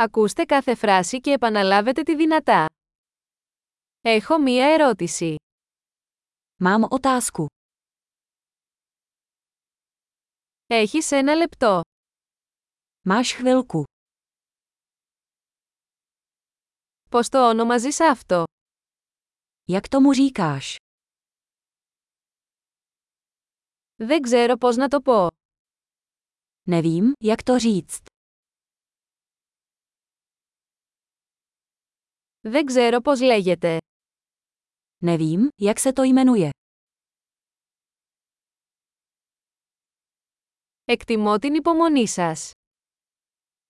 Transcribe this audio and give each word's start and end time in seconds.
Ακούστε 0.00 0.44
κάθε 0.44 0.74
φράση 0.74 1.20
και 1.20 1.30
επαναλάβετε 1.32 2.02
τη 2.02 2.16
δυνατά. 2.16 2.66
Έχω 4.00 4.38
μία 4.38 4.66
ερώτηση. 4.66 5.36
Mám 6.64 6.88
otázku. 6.88 7.46
Έχεις 10.66 11.10
ένα 11.10 11.34
λεπτό. 11.34 11.80
Máš 13.08 13.24
chvilku. 13.24 13.82
Πώς 17.10 17.28
το 17.28 17.48
ονομαζείς 17.48 18.00
αυτό; 18.00 18.44
Jak 19.66 19.88
tomu 19.88 20.12
říkáš? 20.14 20.76
Δεν 23.96 24.22
ξέρω 24.22 24.56
πώς 24.56 24.76
να 24.76 24.88
το 24.88 25.00
πω. 25.00 25.26
Nevím, 26.70 27.12
jak 27.24 27.42
to 27.42 27.58
říct. 27.58 28.17
Δεν 32.47 32.65
ξέρω 32.65 33.01
πώς 33.01 33.21
λέγεται. 33.21 33.77
Nevím, 35.05 35.47
jak 35.61 35.77
se 35.79 35.91
to 35.93 36.03
jmenuje. 36.03 36.49
Εκτιμώ 40.85 41.39
την 41.39 41.53
υπομονή 41.53 42.07
σας. 42.07 42.51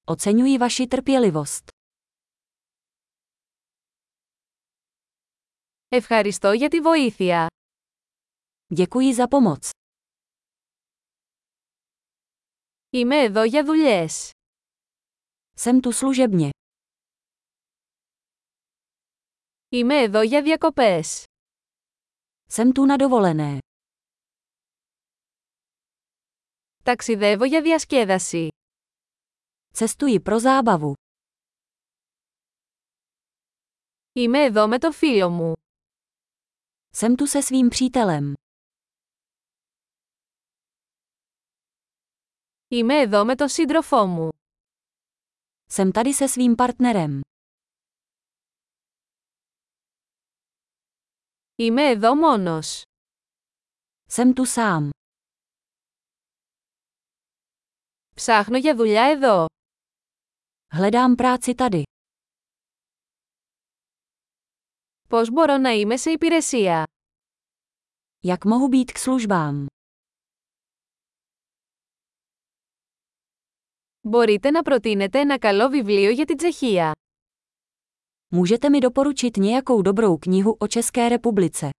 Oceňuji 0.07 0.57
vaši 0.59 0.88
trpělivost. 0.89 1.67
Ευχαριστώ 5.88 6.52
για 6.52 6.70
τη 6.70 6.80
βοήθεια. 6.80 7.48
Děkuji 8.73 9.13
za 9.13 9.27
pomoc. 9.27 9.70
Είμαι 12.89 13.23
εδώ 13.23 13.43
για 13.43 13.63
δουλειές. 13.63 14.31
Jsem 15.55 15.81
tu 15.81 15.91
služebně. 15.91 16.49
Είμαι 19.70 19.95
εδώ 20.02 20.21
για 20.21 20.41
διακοπές. 20.41 21.23
Jsem 22.49 22.71
tu 22.73 22.85
na 22.85 22.98
dovolené. 22.98 23.57
Ταξιδεύω 26.84 27.46
για 27.46 27.62
διασκέδαση. 27.62 28.48
Cestuji 29.73 30.20
pro 30.23 30.40
zábavu. 30.40 30.93
Είμαι 34.13 34.43
εδώ 34.43 34.68
με 34.68 34.79
το 34.79 34.91
φίλο 34.91 35.29
μου. 35.29 35.54
Jsem 36.91 37.15
tu 37.15 37.27
se 37.27 37.41
svým 37.41 37.70
přítelem. 37.70 38.34
Είμαι 42.68 42.99
εδώ 42.99 43.26
με 43.26 43.35
τον 43.35 43.49
σύντροφό 43.49 44.05
μου. 44.05 44.29
Jsem 45.68 45.91
tady 45.91 46.13
se 46.13 46.27
svým 46.27 46.55
partnerem. 46.55 47.21
Είμαι 51.60 51.82
εδώ 51.88 52.14
μόνος. 52.14 52.82
Jsem 54.09 54.32
tu 54.34 54.45
sám. 54.46 54.88
Ψάχνω 58.15 58.59
για 58.59 58.74
δουλειά 58.76 59.04
εδώ. 59.04 59.46
Hledám 60.74 61.15
práci 61.15 61.54
tady. 61.54 61.82
Πώς 65.09 65.31
μπορώ 65.31 65.56
να 65.56 65.70
είμαι 65.70 65.97
σε 65.97 66.10
υπηρεσία; 66.10 66.84
Jak 68.26 68.44
mohu 68.44 68.69
být 68.69 68.91
k 68.93 68.98
službám? 68.98 69.66
Μπορείτε 74.00 74.50
να 74.50 74.62
προτείνετε 74.62 75.20
ένα 75.20 75.38
καλό 75.38 75.69
βιβλίο 75.69 76.10
για 76.10 76.25
την 76.25 76.37
Τσεχία. 76.37 76.93
Můžete 78.34 78.71
mi 78.71 78.81
doporučit 78.81 79.37
nějakou 79.37 79.82
dobrou 79.82 80.16
knihu 80.16 80.56
o 80.59 80.66
České 80.66 81.09
republice; 81.09 81.71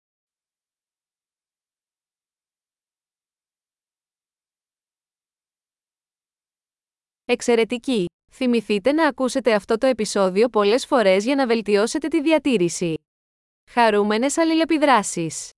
Εξαιρετική! 7.25 8.07
Θυμηθείτε 8.33 8.93
να 8.93 9.09
ακούσετε 9.09 9.55
αυτό 9.55 9.79
το 9.79 9.87
επεισόδιο 9.87 10.49
πολλές 10.49 10.87
φορές 10.87 11.25
για 11.25 11.35
να 11.35 11.47
βελτιώσετε 11.47 12.09
τη 12.09 12.23
διατήρηση. 12.23 12.95
Χαρούμενες 13.71 14.39
αλληλεπιδράσεις! 14.39 15.51